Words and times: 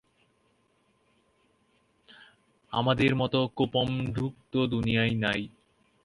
আমাদের 2.73 3.11
মত 3.15 3.33
কূপমণ্ডুক 3.57 4.33
তো 4.51 4.59
দুনিয়ায় 4.67 5.15
নাই। 5.15 5.41